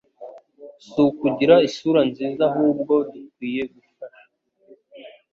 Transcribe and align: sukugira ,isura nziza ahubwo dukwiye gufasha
sukugira 0.89 1.55
,isura 1.67 2.01
nziza 2.09 2.41
ahubwo 2.49 2.93
dukwiye 3.11 3.63
gufasha 3.73 4.23